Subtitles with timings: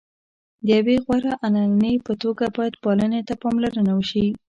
[0.65, 4.27] د یوې غوره عنعنې په توګه باید پالنې ته یې پاملرنه وشي.